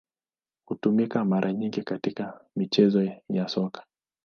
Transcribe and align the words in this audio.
Hutumika 0.65 1.25
mara 1.25 1.53
nyingi 1.53 1.83
katika 1.83 2.45
michezo 2.55 3.11
ya 3.29 3.47
Soka. 3.47 3.85